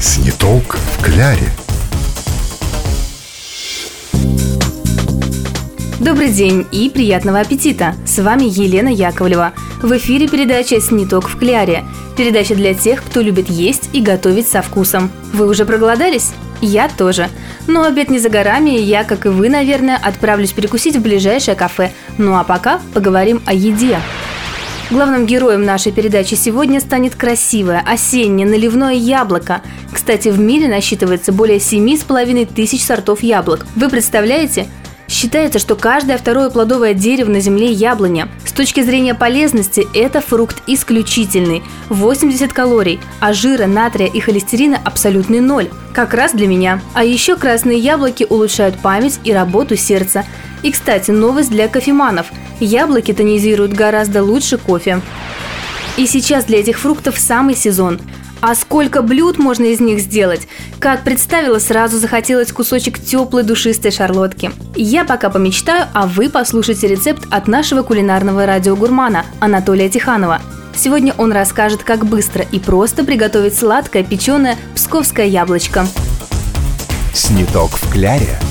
[0.00, 1.50] Снитолк в кляре.
[5.98, 7.96] Добрый день и приятного аппетита!
[8.06, 9.54] С вами Елена Яковлева.
[9.82, 11.84] В эфире передача «Сниток в кляре».
[12.16, 15.10] Передача для тех, кто любит есть и готовить со вкусом.
[15.32, 16.30] Вы уже проголодались?
[16.60, 17.28] Я тоже.
[17.66, 21.56] Но обед не за горами, и я, как и вы, наверное, отправлюсь перекусить в ближайшее
[21.56, 21.90] кафе.
[22.18, 23.98] Ну а пока поговорим о еде.
[24.90, 29.60] Главным героем нашей передачи сегодня станет красивое осеннее наливное яблоко.
[29.92, 33.66] Кстати, в мире насчитывается более 7,5 тысяч сортов яблок.
[33.76, 34.66] Вы представляете?
[35.06, 38.28] Считается, что каждое второе плодовое дерево на земле– яблоня.
[38.46, 45.40] С точки зрения полезности это фрукт исключительный– 80 калорий, а жира, натрия и холестерина абсолютный
[45.40, 45.68] ноль.
[45.92, 46.80] Как раз для меня.
[46.94, 50.24] А еще красные яблоки улучшают память и работу сердца.
[50.62, 52.26] И, кстати, новость для кофеманов–
[52.60, 55.00] Яблоки тонизируют гораздо лучше кофе.
[55.96, 58.00] И сейчас для этих фруктов самый сезон.
[58.40, 60.46] А сколько блюд можно из них сделать?
[60.78, 64.52] Как представила, сразу захотелось кусочек теплой душистой шарлотки.
[64.76, 70.40] Я пока помечтаю, а вы послушайте рецепт от нашего кулинарного радиогурмана Анатолия Тиханова.
[70.76, 75.88] Сегодня он расскажет, как быстро и просто приготовить сладкое печеное псковское яблочко.
[77.12, 78.38] Сниток в кляре–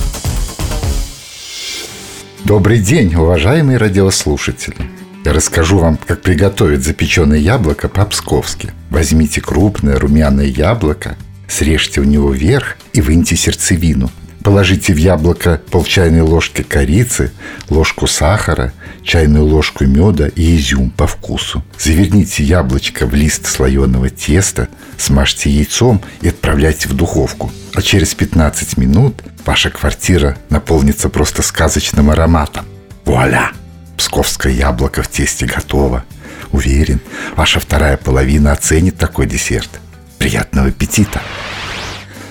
[2.48, 4.78] Добрый день, уважаемые радиослушатели!
[5.26, 8.72] Я расскажу вам, как приготовить запеченное яблоко по-псковски.
[8.90, 11.18] Возьмите крупное румяное яблоко,
[11.50, 14.10] срежьте у него верх и выньте сердцевину.
[14.48, 17.34] Положите в яблоко пол чайной ложки корицы,
[17.70, 18.72] ложку сахара,
[19.04, 21.66] чайную ложку меда и изюм по вкусу.
[21.78, 27.52] Заверните яблочко в лист слоеного теста, смажьте яйцом и отправляйте в духовку.
[27.74, 32.66] А через 15 минут ваша квартира наполнится просто сказочным ароматом.
[33.04, 33.52] Вуаля!
[33.98, 36.06] Псковское яблоко в тесте готово.
[36.54, 37.02] Уверен,
[37.36, 39.82] ваша вторая половина оценит такой десерт.
[40.18, 41.22] Приятного аппетита!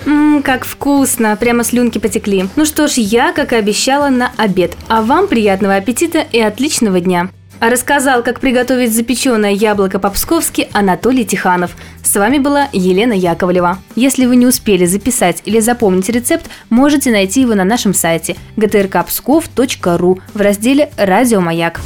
[0.06, 2.48] Ммм, как вкусно, прямо слюнки потекли.
[2.54, 4.76] Ну что ж, я, как и обещала, на обед.
[4.88, 7.28] А вам приятного аппетита и отличного дня.
[7.58, 11.72] А рассказал, как приготовить запеченное яблоко по-псковски Анатолий Тиханов.
[12.04, 13.78] С вами была Елена Яковлева.
[13.97, 20.20] Если вы не успели записать или запомнить рецепт, можете найти его на нашем сайте gtrkpskov.ru
[20.34, 21.81] в разделе «Радио Маяк».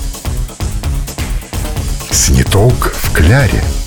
[2.11, 3.63] Снитолк в кляре–